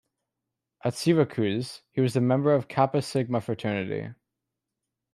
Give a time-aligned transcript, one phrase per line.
[0.83, 4.15] At Syracuse, he was a member of Kappa Sigma Fraternity.